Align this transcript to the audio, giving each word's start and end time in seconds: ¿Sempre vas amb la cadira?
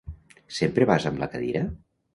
¿Sempre 0.61 0.89
vas 0.93 1.07
amb 1.11 1.23
la 1.25 1.31
cadira? 1.37 1.65